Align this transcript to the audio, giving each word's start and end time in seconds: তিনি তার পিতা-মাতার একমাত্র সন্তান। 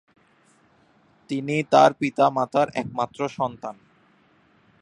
তিনি 1.29 1.55
তার 1.71 1.91
পিতা-মাতার 1.93 2.67
একমাত্র 2.73 3.19
সন্তান। 3.29 3.75